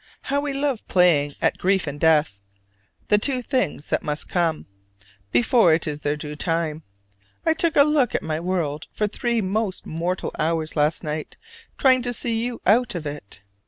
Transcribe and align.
How 0.23 0.41
we 0.41 0.51
love 0.51 0.87
playing 0.87 1.35
at 1.43 1.59
grief 1.59 1.85
and 1.85 1.99
death 1.99 2.39
the 3.09 3.19
two 3.19 3.43
things 3.43 3.85
that 3.89 4.01
must 4.01 4.27
come 4.27 4.65
before 5.31 5.75
it 5.75 5.85
is 5.87 5.99
their 5.99 6.17
due 6.17 6.35
time! 6.35 6.81
I 7.45 7.53
took 7.53 7.75
a 7.75 7.83
look 7.83 8.15
at 8.15 8.23
my 8.23 8.39
world 8.39 8.87
for 8.91 9.05
three 9.07 9.41
most 9.41 9.85
mortal 9.85 10.31
hours 10.39 10.75
last 10.75 11.03
night, 11.03 11.37
trying 11.77 12.01
to 12.01 12.13
see 12.13 12.43
you 12.43 12.61
out 12.65 12.95
of 12.95 13.05
it. 13.05 13.41